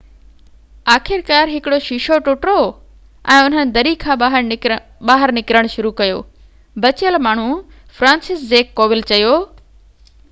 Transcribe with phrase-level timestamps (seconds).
[0.93, 2.55] آخرڪار هڪڙو شيشو ٽٽو
[3.35, 4.49] ۽ انهن دري کان
[5.11, 6.19] ٻاهر نڪرڻ شروع ڪيو
[6.87, 7.55] بچيل ماڻهو
[8.01, 9.41] فرانسسزيڪ ڪوول چيو